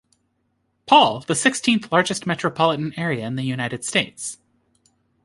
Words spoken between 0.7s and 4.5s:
Paul, the sixteenth largest metropolitan area in the United States.